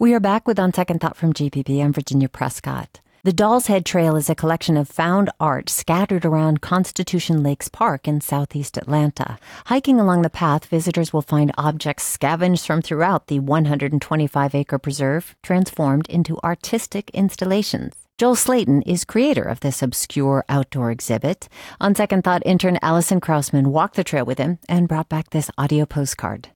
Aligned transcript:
We 0.00 0.14
are 0.14 0.18
back 0.18 0.48
with 0.48 0.58
On 0.58 0.72
Second 0.72 1.02
Thought 1.02 1.18
from 1.18 1.34
GPB. 1.34 1.84
I'm 1.84 1.92
Virginia 1.92 2.26
Prescott. 2.26 3.02
The 3.22 3.34
Doll's 3.34 3.66
Head 3.66 3.84
Trail 3.84 4.16
is 4.16 4.30
a 4.30 4.34
collection 4.34 4.78
of 4.78 4.88
found 4.88 5.28
art 5.38 5.68
scattered 5.68 6.24
around 6.24 6.62
Constitution 6.62 7.42
Lakes 7.42 7.68
Park 7.68 8.08
in 8.08 8.22
southeast 8.22 8.78
Atlanta. 8.78 9.38
Hiking 9.66 10.00
along 10.00 10.22
the 10.22 10.30
path, 10.30 10.64
visitors 10.64 11.12
will 11.12 11.20
find 11.20 11.52
objects 11.58 12.04
scavenged 12.04 12.64
from 12.64 12.80
throughout 12.80 13.26
the 13.26 13.40
125 13.40 14.54
acre 14.54 14.78
preserve, 14.78 15.36
transformed 15.42 16.08
into 16.08 16.40
artistic 16.42 17.10
installations. 17.10 17.92
Joel 18.16 18.36
Slaton 18.36 18.82
is 18.86 19.04
creator 19.04 19.44
of 19.44 19.60
this 19.60 19.82
obscure 19.82 20.46
outdoor 20.48 20.90
exhibit. 20.90 21.48
On 21.78 21.94
second 21.94 22.24
thought, 22.24 22.42
intern 22.46 22.78
Allison 22.80 23.18
Krausman 23.18 23.66
walked 23.66 23.96
the 23.96 24.04
trail 24.04 24.24
with 24.24 24.38
him 24.38 24.58
and 24.66 24.88
brought 24.88 25.10
back 25.10 25.28
this 25.28 25.50
audio 25.58 25.84
postcard. 25.84 26.48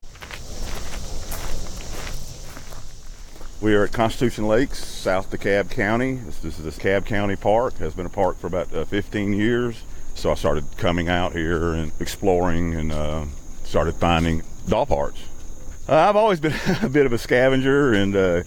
We 3.65 3.73
are 3.73 3.83
at 3.83 3.93
Constitution 3.93 4.47
Lakes, 4.47 4.77
south 4.77 5.31
DeKalb 5.31 5.71
County. 5.71 6.17
This, 6.17 6.37
this 6.37 6.59
is 6.59 6.77
DeKalb 6.77 7.03
County 7.07 7.35
Park. 7.35 7.79
Has 7.79 7.95
been 7.95 8.05
a 8.05 8.09
park 8.09 8.37
for 8.37 8.45
about 8.45 8.71
uh, 8.71 8.85
15 8.85 9.33
years. 9.33 9.81
So 10.13 10.29
I 10.29 10.35
started 10.35 10.65
coming 10.77 11.09
out 11.09 11.31
here 11.31 11.73
and 11.73 11.91
exploring 11.99 12.75
and 12.75 12.91
uh, 12.91 13.25
started 13.63 13.95
finding 13.95 14.43
doll 14.69 14.85
parts. 14.85 15.19
Uh, 15.89 15.95
I've 15.95 16.15
always 16.15 16.39
been 16.39 16.53
a 16.83 16.89
bit 16.89 17.07
of 17.07 17.13
a 17.13 17.17
scavenger, 17.17 17.91
and 17.91 18.15
uh, 18.15 18.43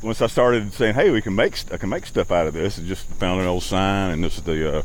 once 0.00 0.22
I 0.22 0.26
started 0.26 0.72
saying, 0.72 0.94
"Hey, 0.94 1.10
we 1.10 1.20
can 1.20 1.34
make 1.34 1.70
I 1.70 1.76
can 1.76 1.90
make 1.90 2.06
stuff 2.06 2.32
out 2.32 2.46
of 2.46 2.54
this," 2.54 2.78
I 2.78 2.82
just 2.82 3.04
found 3.04 3.42
an 3.42 3.46
old 3.46 3.64
sign, 3.64 4.12
and 4.12 4.24
this 4.24 4.38
is 4.38 4.44
the 4.44 4.78
uh, 4.78 4.82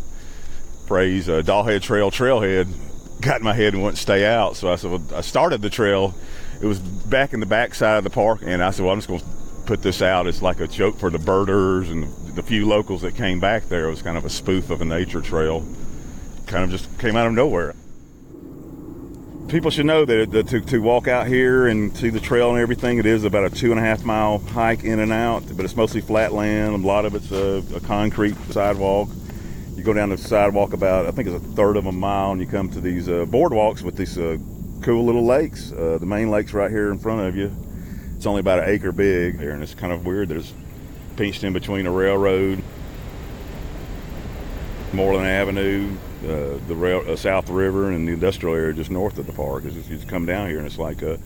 phrase 0.86 1.30
uh, 1.30 1.42
"Dollhead 1.44 1.82
Trail 1.82 2.12
Trailhead." 2.12 2.68
Got 3.22 3.38
in 3.38 3.46
my 3.46 3.54
head 3.54 3.74
and 3.74 3.82
wouldn't 3.82 4.00
stay 4.00 4.26
out, 4.26 4.58
so 4.58 4.70
I 4.70 4.76
said, 4.76 4.92
well, 4.92 5.02
I 5.16 5.22
started 5.22 5.62
the 5.62 5.70
trail. 5.70 6.14
It 6.62 6.66
was 6.66 6.78
back 6.78 7.34
in 7.34 7.40
the 7.40 7.46
backside 7.46 7.98
of 7.98 8.04
the 8.04 8.10
park, 8.10 8.42
and 8.44 8.62
I 8.62 8.72
said, 8.72 8.84
"Well, 8.84 8.92
I'm 8.92 9.00
just 9.00 9.08
going 9.08 9.22
to 9.22 9.47
put 9.68 9.84
this 9.84 10.02
out 10.02 10.28
as 10.28 10.42
like 10.42 10.62
a 10.62 10.68
joke 10.68 10.98
for 10.98 11.10
the 11.10 11.20
birders 11.20 11.90
and 11.90 12.06
the 12.36 12.42
few 12.42 12.66
locals 12.66 13.02
that 13.02 13.16
came 13.16 13.40
back 13.40 13.66
there. 13.66 13.88
It 13.88 13.90
was 13.90 14.02
kind 14.02 14.18
of 14.18 14.24
a 14.24 14.30
spoof 14.30 14.70
of 14.70 14.80
a 14.82 14.86
nature 14.86 15.22
trail. 15.22 15.64
Kind 16.48 16.64
of 16.64 16.70
just 16.70 16.98
came 16.98 17.18
out 17.18 17.28
of 17.28 17.34
nowhere. 17.34 17.76
People 19.50 19.70
should 19.70 19.86
know 19.86 20.06
that, 20.06 20.48
to, 20.48 20.62
to 20.62 20.80
walk 20.80 21.10
out 21.10 21.28
here 21.28 21.68
and 21.68 21.96
see 21.96 22.10
the 22.10 22.20
trail 22.20 22.52
and 22.52 22.60
everything, 22.60 22.98
it 22.98 23.06
is 23.06 23.26
about 23.26 23.46
a 23.46 23.50
two 23.50 23.72
and 23.72 23.80
a 23.80 23.84
half 23.84 24.04
mile 24.04 24.40
hike 24.40 24.84
in 24.84 25.00
and 25.00 25.12
out, 25.12 25.44
but 25.56 25.66
it's 25.66 25.76
mostly 25.76 26.00
flat 26.00 26.32
land. 26.32 26.74
A 26.74 26.88
lot 26.88 27.06
of 27.06 27.14
it's 27.14 27.32
a, 27.32 27.62
a 27.76 27.82
concrete 27.82 28.36
sidewalk. 28.52 29.10
You 29.76 29.84
go 29.84 29.94
down 29.94 30.10
the 30.10 30.18
sidewalk 30.18 30.74
about, 30.74 31.06
I 31.06 31.12
think 31.12 31.28
it's 31.28 31.44
a 31.44 31.48
third 31.56 31.76
of 31.76 31.86
a 31.86 31.92
mile, 31.92 32.32
and 32.32 32.42
you 32.42 32.48
come 32.48 32.70
to 32.70 32.80
these 32.80 33.10
uh, 33.10 33.26
boardwalks 33.26 33.84
with 33.84 33.98
these 33.98 34.18
uh, 34.18 34.38
cool 34.82 35.06
little 35.06 35.26
lakes. 35.26 35.74
Uh, 35.74 35.98
the 36.00 36.06
main 36.06 36.30
lake's 36.30 36.54
right 36.54 36.72
here 36.72 36.90
in 36.90 37.00
front 37.00 37.22
of 37.22 37.36
you 37.36 37.52
it's 38.18 38.26
only 38.26 38.40
about 38.40 38.60
an 38.60 38.70
acre 38.70 38.92
big 38.92 39.38
there, 39.38 39.52
and 39.52 39.62
it's 39.62 39.76
kind 39.76 39.94
of 39.94 40.04
weird. 40.04 40.30
There's 40.30 40.52
pinched 41.18 41.44
in 41.44 41.54
between 41.54 41.86
a 41.86 41.92
railroad, 41.92 42.64
Moreland 44.92 45.28
Avenue, 45.28 45.96
uh, 46.24 46.58
the 46.68 46.76
rail, 46.76 47.04
uh, 47.08 47.16
South 47.16 47.48
River, 47.48 47.92
and 47.92 48.08
the 48.08 48.14
industrial 48.14 48.56
area 48.56 48.74
just 48.74 48.90
north 48.90 49.20
of 49.20 49.28
the 49.28 49.34
park. 49.34 49.66
It's 49.66 49.88
you 49.88 50.00
come 50.00 50.26
down 50.26 50.50
here, 50.50 50.58
and 50.58 50.66
it's 50.66 50.80
like 50.80 51.04
a 51.04 51.20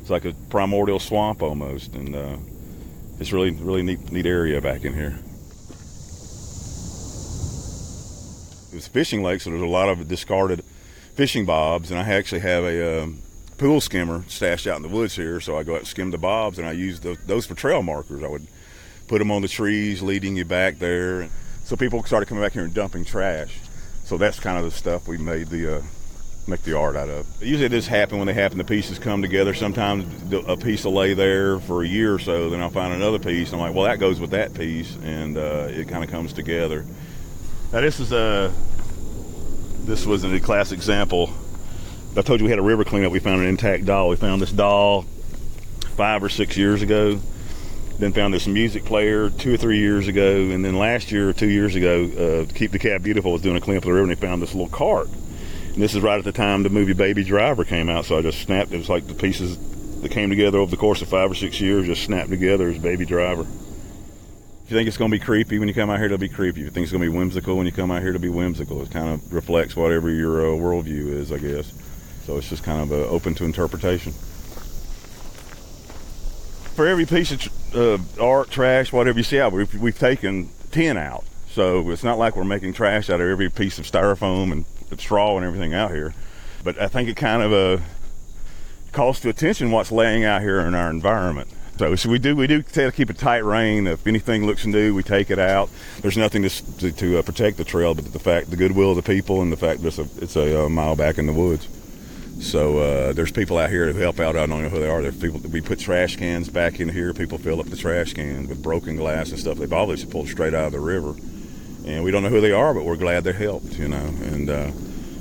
it's 0.00 0.08
like 0.08 0.24
a 0.24 0.32
primordial 0.48 0.98
swamp 0.98 1.42
almost, 1.42 1.94
and 1.94 2.16
uh, 2.16 2.38
it's 3.18 3.32
really 3.32 3.50
really 3.50 3.82
neat 3.82 4.10
neat 4.10 4.24
area 4.24 4.62
back 4.62 4.86
in 4.86 4.94
here. 4.94 5.18
It 8.72 8.76
was 8.76 8.88
fishing 8.88 9.22
lake, 9.22 9.42
so 9.42 9.50
there's 9.50 9.60
a 9.60 9.66
lot 9.66 9.90
of 9.90 10.08
discarded 10.08 10.64
fishing 11.14 11.44
bobs, 11.44 11.90
and 11.90 12.00
I 12.00 12.04
actually 12.04 12.40
have 12.40 12.64
a 12.64 13.02
um, 13.02 13.18
pool 13.60 13.78
skimmer 13.78 14.24
stashed 14.26 14.66
out 14.66 14.76
in 14.76 14.82
the 14.82 14.88
woods 14.88 15.14
here. 15.14 15.38
So 15.38 15.58
I 15.58 15.62
go 15.62 15.74
out 15.74 15.80
and 15.80 15.86
skim 15.86 16.10
the 16.10 16.18
bobs, 16.18 16.58
and 16.58 16.66
I 16.66 16.72
use 16.72 16.98
those, 17.00 17.18
those 17.26 17.46
for 17.46 17.54
trail 17.54 17.82
markers. 17.82 18.24
I 18.24 18.26
would 18.26 18.46
put 19.06 19.18
them 19.18 19.30
on 19.30 19.42
the 19.42 19.48
trees, 19.48 20.00
leading 20.00 20.34
you 20.34 20.46
back 20.46 20.78
there. 20.78 21.28
So 21.64 21.76
people 21.76 22.02
started 22.04 22.26
coming 22.26 22.42
back 22.42 22.52
here 22.52 22.64
and 22.64 22.72
dumping 22.72 23.04
trash. 23.04 23.60
So 24.04 24.16
that's 24.16 24.40
kind 24.40 24.56
of 24.56 24.64
the 24.64 24.70
stuff 24.70 25.06
we 25.06 25.18
made 25.18 25.48
the 25.48 25.76
uh, 25.76 25.82
make 26.46 26.62
the 26.62 26.76
art 26.76 26.96
out 26.96 27.10
of. 27.10 27.26
Usually 27.42 27.68
this 27.68 27.86
happen 27.86 28.16
when 28.16 28.26
they 28.26 28.32
happen. 28.32 28.56
The 28.56 28.64
pieces 28.64 28.98
come 28.98 29.20
together. 29.20 29.52
Sometimes 29.52 30.32
a 30.32 30.56
piece 30.56 30.84
will 30.84 30.94
lay 30.94 31.12
there 31.12 31.60
for 31.60 31.82
a 31.84 31.86
year 31.86 32.14
or 32.14 32.18
so. 32.18 32.48
Then 32.48 32.62
I'll 32.62 32.70
find 32.70 32.94
another 32.94 33.18
piece. 33.18 33.52
And 33.52 33.60
I'm 33.60 33.68
like, 33.68 33.76
well, 33.76 33.84
that 33.84 34.00
goes 34.00 34.18
with 34.18 34.30
that 34.30 34.54
piece, 34.54 34.96
and 35.04 35.36
uh, 35.36 35.66
it 35.68 35.86
kind 35.86 36.02
of 36.02 36.10
comes 36.10 36.32
together. 36.32 36.86
Now 37.72 37.82
this 37.82 38.00
is 38.00 38.10
a 38.10 38.52
this 39.80 40.06
was 40.06 40.24
a 40.24 40.40
class 40.40 40.72
example 40.72 41.30
I 42.16 42.22
told 42.22 42.40
you 42.40 42.44
we 42.44 42.50
had 42.50 42.58
a 42.58 42.62
river 42.62 42.84
cleanup. 42.84 43.12
We 43.12 43.20
found 43.20 43.42
an 43.42 43.48
intact 43.48 43.84
doll. 43.84 44.08
We 44.08 44.16
found 44.16 44.42
this 44.42 44.50
doll 44.50 45.02
five 45.96 46.24
or 46.24 46.28
six 46.28 46.56
years 46.56 46.82
ago. 46.82 47.20
Then 47.98 48.12
found 48.12 48.32
this 48.34 48.46
music 48.46 48.84
player 48.84 49.30
two 49.30 49.54
or 49.54 49.56
three 49.58 49.78
years 49.78 50.08
ago, 50.08 50.50
and 50.50 50.64
then 50.64 50.76
last 50.76 51.12
year 51.12 51.28
or 51.28 51.32
two 51.34 51.50
years 51.50 51.76
ago, 51.76 52.04
uh, 52.04 52.52
Keep 52.54 52.72
DeKalb 52.72 53.02
Beautiful 53.02 53.32
was 53.32 53.42
doing 53.42 53.56
a 53.56 53.60
cleanup 53.60 53.82
of 53.82 53.88
the 53.88 53.92
river, 53.92 54.10
and 54.10 54.10
they 54.10 54.20
found 54.20 54.40
this 54.40 54.54
little 54.54 54.70
cart. 54.70 55.08
And 55.74 55.82
this 55.82 55.94
is 55.94 56.00
right 56.00 56.18
at 56.18 56.24
the 56.24 56.32
time 56.32 56.62
the 56.62 56.70
movie 56.70 56.94
Baby 56.94 57.24
Driver 57.24 57.64
came 57.64 57.90
out, 57.90 58.06
so 58.06 58.16
I 58.16 58.22
just 58.22 58.40
snapped. 58.40 58.72
It 58.72 58.78
was 58.78 58.88
like 58.88 59.06
the 59.06 59.14
pieces 59.14 59.58
that 60.00 60.10
came 60.10 60.30
together 60.30 60.58
over 60.58 60.70
the 60.70 60.78
course 60.78 61.02
of 61.02 61.08
five 61.08 61.30
or 61.30 61.34
six 61.34 61.60
years, 61.60 61.86
just 61.86 62.02
snapped 62.02 62.30
together 62.30 62.70
as 62.70 62.78
Baby 62.78 63.04
Driver. 63.04 63.42
If 63.42 64.70
you 64.70 64.76
think 64.78 64.88
it's 64.88 64.96
going 64.96 65.10
to 65.10 65.18
be 65.18 65.22
creepy 65.22 65.58
when 65.58 65.68
you 65.68 65.74
come 65.74 65.90
out 65.90 65.98
here, 65.98 66.06
it'll 66.06 66.16
be 66.16 66.28
creepy. 66.30 66.60
If 66.60 66.64
you 66.64 66.70
think 66.70 66.84
it's 66.84 66.92
going 66.92 67.04
to 67.04 67.10
be 67.10 67.16
whimsical 67.16 67.56
when 67.56 67.66
you 67.66 67.72
come 67.72 67.90
out 67.90 68.00
here, 68.00 68.10
it'll 68.10 68.20
be 68.20 68.30
whimsical. 68.30 68.80
It 68.80 68.90
kind 68.90 69.10
of 69.10 69.32
reflects 69.32 69.76
whatever 69.76 70.10
your 70.10 70.40
uh, 70.40 70.58
worldview 70.58 71.12
is, 71.12 71.30
I 71.32 71.38
guess. 71.38 71.70
So 72.30 72.36
it's 72.36 72.48
just 72.48 72.62
kind 72.62 72.80
of 72.80 72.92
uh, 72.92 73.08
open 73.08 73.34
to 73.34 73.44
interpretation. 73.44 74.12
For 76.76 76.86
every 76.86 77.04
piece 77.04 77.32
of 77.32 77.74
uh, 77.74 78.24
art, 78.24 78.52
trash, 78.52 78.92
whatever 78.92 79.18
you 79.18 79.24
see 79.24 79.40
out, 79.40 79.50
we've, 79.50 79.74
we've 79.74 79.98
taken 79.98 80.48
10 80.70 80.96
out. 80.96 81.24
So 81.50 81.90
it's 81.90 82.04
not 82.04 82.18
like 82.18 82.36
we're 82.36 82.44
making 82.44 82.74
trash 82.74 83.10
out 83.10 83.20
of 83.20 83.26
every 83.26 83.50
piece 83.50 83.80
of 83.80 83.84
styrofoam 83.84 84.52
and 84.52 84.64
straw 85.00 85.38
and 85.38 85.44
everything 85.44 85.74
out 85.74 85.90
here. 85.90 86.14
But 86.62 86.80
I 86.80 86.86
think 86.86 87.08
it 87.08 87.16
kind 87.16 87.42
of 87.42 87.52
uh, 87.52 87.82
calls 88.92 89.18
to 89.22 89.28
attention 89.28 89.72
what's 89.72 89.90
laying 89.90 90.22
out 90.22 90.40
here 90.40 90.60
in 90.60 90.76
our 90.76 90.88
environment. 90.88 91.48
So, 91.78 91.96
so 91.96 92.10
we 92.10 92.20
do 92.20 92.36
we 92.36 92.46
do 92.46 92.62
try 92.62 92.84
to 92.84 92.92
keep 92.92 93.10
a 93.10 93.14
tight 93.14 93.38
rein. 93.38 93.88
If 93.88 94.06
anything 94.06 94.46
looks 94.46 94.66
new, 94.66 94.94
we 94.94 95.02
take 95.02 95.32
it 95.32 95.40
out. 95.40 95.68
There's 96.00 96.16
nothing 96.16 96.44
to 96.44 96.50
to, 96.78 96.92
to 96.92 97.18
uh, 97.18 97.22
protect 97.22 97.56
the 97.56 97.64
trail, 97.64 97.94
but 97.94 98.12
the 98.12 98.20
fact, 98.20 98.50
the 98.50 98.56
goodwill 98.56 98.90
of 98.90 98.96
the 98.96 99.02
people, 99.02 99.42
and 99.42 99.50
the 99.50 99.56
fact 99.56 99.82
that 99.82 99.88
it's 99.88 99.98
a, 99.98 100.22
it's 100.22 100.36
a 100.36 100.66
uh, 100.66 100.68
mile 100.68 100.94
back 100.94 101.18
in 101.18 101.26
the 101.26 101.32
woods. 101.32 101.66
So 102.40 102.78
uh, 102.78 103.12
there's 103.12 103.30
people 103.30 103.58
out 103.58 103.68
here 103.68 103.92
who 103.92 104.00
help 104.00 104.18
out. 104.18 104.34
I 104.34 104.46
don't 104.46 104.62
know 104.62 104.70
who 104.70 104.80
they 104.80 104.88
are. 104.88 105.02
There's 105.02 105.16
people. 105.16 105.40
We 105.40 105.60
put 105.60 105.78
trash 105.78 106.16
cans 106.16 106.48
back 106.48 106.80
in 106.80 106.88
here. 106.88 107.12
People 107.12 107.36
fill 107.36 107.60
up 107.60 107.66
the 107.66 107.76
trash 107.76 108.14
cans 108.14 108.48
with 108.48 108.62
broken 108.62 108.96
glass 108.96 109.30
and 109.30 109.38
stuff. 109.38 109.58
They've 109.58 109.72
obviously 109.72 110.10
pulled 110.10 110.28
straight 110.28 110.54
out 110.54 110.66
of 110.66 110.72
the 110.72 110.80
river, 110.80 111.14
and 111.86 112.02
we 112.02 112.10
don't 112.10 112.22
know 112.22 112.30
who 112.30 112.40
they 112.40 112.52
are, 112.52 112.72
but 112.72 112.84
we're 112.84 112.96
glad 112.96 113.24
they 113.24 113.32
helped. 113.32 113.74
You 113.74 113.88
know, 113.88 114.06
and 114.22 114.48
uh, 114.48 114.70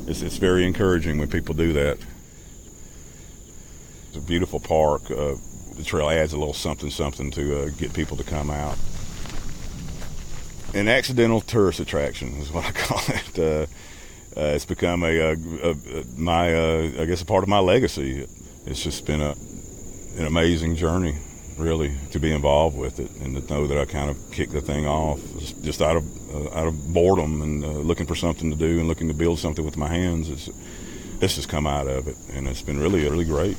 it's 0.07 0.21
it's 0.21 0.37
very 0.37 0.65
encouraging 0.65 1.19
when 1.19 1.27
people 1.27 1.53
do 1.53 1.73
that. 1.73 1.97
It's 4.07 4.17
a 4.17 4.21
beautiful 4.21 4.61
park. 4.61 5.11
Uh, 5.11 5.35
the 5.75 5.83
trail 5.83 6.09
adds 6.09 6.31
a 6.31 6.37
little 6.37 6.53
something 6.53 6.89
something 6.89 7.31
to 7.31 7.63
uh, 7.63 7.69
get 7.77 7.93
people 7.93 8.15
to 8.15 8.23
come 8.23 8.49
out. 8.49 8.77
An 10.73 10.87
accidental 10.87 11.41
tourist 11.41 11.81
attraction 11.81 12.37
is 12.37 12.49
what 12.49 12.65
I 12.65 12.71
call 12.73 13.01
it 13.09 13.69
uh, 14.37 14.53
it's 14.55 14.65
become 14.65 15.03
a, 15.03 15.17
a, 15.17 15.31
a, 15.33 15.71
a 15.71 16.05
my 16.17 16.53
uh, 16.53 17.01
I 17.01 17.05
guess 17.05 17.21
a 17.21 17.25
part 17.25 17.43
of 17.43 17.49
my 17.49 17.59
legacy. 17.59 18.27
It's 18.65 18.83
just 18.83 19.05
been 19.05 19.21
a 19.21 19.35
an 20.17 20.25
amazing 20.25 20.75
journey, 20.75 21.15
really, 21.57 21.95
to 22.11 22.19
be 22.19 22.31
involved 22.33 22.77
with 22.77 22.99
it 22.99 23.09
and 23.21 23.35
to 23.35 23.53
know 23.53 23.67
that 23.67 23.77
I 23.77 23.85
kind 23.85 24.09
of 24.09 24.17
kicked 24.31 24.51
the 24.51 24.61
thing 24.61 24.85
off 24.85 25.19
just 25.61 25.81
out 25.81 25.97
of 25.97 26.05
uh, 26.33 26.59
out 26.59 26.67
of 26.67 26.93
boredom 26.93 27.41
and 27.41 27.63
uh, 27.63 27.67
looking 27.67 28.05
for 28.05 28.15
something 28.15 28.51
to 28.51 28.57
do 28.57 28.79
and 28.79 28.87
looking 28.87 29.07
to 29.07 29.13
build 29.13 29.39
something 29.39 29.65
with 29.65 29.77
my 29.77 29.87
hands. 29.87 30.29
It's, 30.29 30.49
this 31.19 31.35
has 31.35 31.45
come 31.45 31.67
out 31.67 31.87
of 31.87 32.07
it, 32.07 32.15
and 32.33 32.47
it's 32.47 32.61
been 32.61 32.79
really 32.79 33.07
really 33.09 33.25
great. 33.25 33.57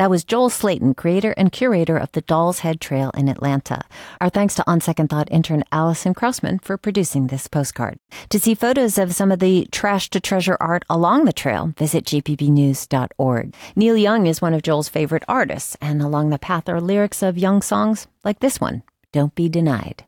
That 0.00 0.08
was 0.08 0.24
Joel 0.24 0.48
Slaton, 0.48 0.96
creator 0.96 1.32
and 1.32 1.52
curator 1.52 1.98
of 1.98 2.10
the 2.12 2.22
Doll's 2.22 2.60
Head 2.60 2.80
Trail 2.80 3.10
in 3.10 3.28
Atlanta. 3.28 3.82
Our 4.18 4.30
thanks 4.30 4.54
to 4.54 4.64
On 4.66 4.80
Second 4.80 5.08
Thought 5.08 5.30
intern 5.30 5.62
Allison 5.72 6.14
Krausman 6.14 6.64
for 6.64 6.78
producing 6.78 7.26
this 7.26 7.46
postcard. 7.46 7.98
To 8.30 8.40
see 8.40 8.54
photos 8.54 8.96
of 8.96 9.14
some 9.14 9.30
of 9.30 9.40
the 9.40 9.68
trash 9.70 10.08
to 10.08 10.18
treasure 10.18 10.56
art 10.58 10.86
along 10.88 11.26
the 11.26 11.34
trail, 11.34 11.74
visit 11.76 12.06
gpbnews.org. 12.06 13.54
Neil 13.76 13.96
Young 13.98 14.26
is 14.26 14.40
one 14.40 14.54
of 14.54 14.62
Joel's 14.62 14.88
favorite 14.88 15.24
artists, 15.28 15.76
and 15.82 16.00
along 16.00 16.30
the 16.30 16.38
path 16.38 16.66
are 16.70 16.80
lyrics 16.80 17.22
of 17.22 17.36
Young 17.36 17.60
songs 17.60 18.06
like 18.24 18.40
this 18.40 18.58
one, 18.58 18.82
Don't 19.12 19.34
Be 19.34 19.50
Denied. 19.50 20.06